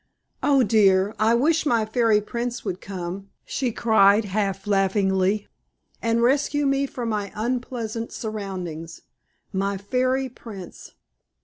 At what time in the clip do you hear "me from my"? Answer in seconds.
6.65-7.31